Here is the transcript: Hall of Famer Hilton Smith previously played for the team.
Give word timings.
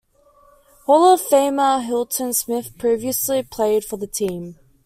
Hall 0.87 1.13
of 1.13 1.21
Famer 1.21 1.85
Hilton 1.85 2.33
Smith 2.33 2.75
previously 2.79 3.43
played 3.43 3.85
for 3.85 3.97
the 3.97 4.07
team. 4.07 4.57